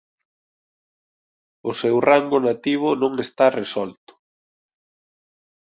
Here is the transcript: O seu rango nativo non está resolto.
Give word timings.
O 1.69 1.71
seu 1.81 1.95
rango 2.09 2.37
nativo 2.47 2.89
non 3.01 3.13
está 3.25 3.45
resolto. 3.61 4.13